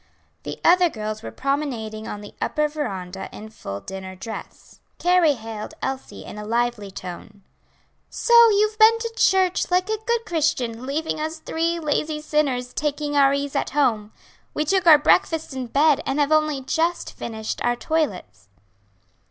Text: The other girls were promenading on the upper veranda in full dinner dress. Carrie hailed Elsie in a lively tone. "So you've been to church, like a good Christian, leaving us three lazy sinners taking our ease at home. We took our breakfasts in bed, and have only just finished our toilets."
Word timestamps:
The 0.41 0.59
other 0.65 0.89
girls 0.89 1.21
were 1.21 1.29
promenading 1.31 2.07
on 2.07 2.21
the 2.21 2.33
upper 2.41 2.67
veranda 2.67 3.29
in 3.31 3.49
full 3.51 3.81
dinner 3.81 4.15
dress. 4.15 4.79
Carrie 4.97 5.35
hailed 5.35 5.75
Elsie 5.79 6.25
in 6.25 6.39
a 6.39 6.43
lively 6.43 6.89
tone. 6.89 7.43
"So 8.09 8.33
you've 8.49 8.79
been 8.79 8.97
to 8.97 9.13
church, 9.15 9.69
like 9.69 9.91
a 9.91 9.99
good 10.07 10.25
Christian, 10.25 10.87
leaving 10.87 11.19
us 11.19 11.37
three 11.37 11.79
lazy 11.79 12.19
sinners 12.19 12.73
taking 12.73 13.15
our 13.15 13.31
ease 13.31 13.55
at 13.55 13.69
home. 13.77 14.11
We 14.55 14.65
took 14.65 14.87
our 14.87 14.97
breakfasts 14.97 15.53
in 15.53 15.67
bed, 15.67 16.01
and 16.03 16.19
have 16.19 16.31
only 16.31 16.61
just 16.61 17.13
finished 17.13 17.63
our 17.63 17.75
toilets." 17.75 18.49